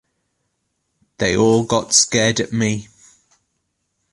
They 1.19 1.37
all 1.37 1.63
got 1.63 1.93
scared 1.93 2.39
at 2.39 2.51
me. 2.51 2.87